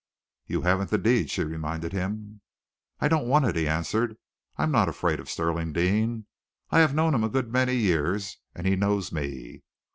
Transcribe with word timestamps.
"You 0.47 0.63
haven't 0.63 0.89
the 0.89 0.97
deed," 0.97 1.29
she 1.29 1.43
reminded 1.43 1.93
him. 1.93 2.41
"I 2.99 3.07
don't 3.07 3.27
want 3.27 3.45
it," 3.45 3.55
he 3.55 3.67
answered. 3.67 4.17
"I 4.57 4.63
am 4.63 4.71
not 4.71 4.89
afraid 4.89 5.19
of 5.19 5.29
Stirling 5.29 5.73
Deane. 5.73 6.25
I 6.71 6.79
have 6.79 6.95
known 6.95 7.13
him 7.13 7.23
a 7.23 7.29
good 7.29 7.51
many 7.51 7.75
years, 7.75 8.37
and 8.55 8.65
he 8.65 8.75
knows 8.75 9.11
me. 9.11 9.61